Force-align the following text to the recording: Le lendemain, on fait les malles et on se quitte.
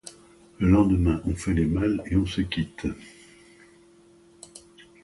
Le 0.57 0.67
lendemain, 0.67 1.21
on 1.25 1.35
fait 1.35 1.53
les 1.53 1.67
malles 1.67 2.01
et 2.07 2.15
on 2.15 2.25
se 2.25 2.41
quitte. 2.41 2.87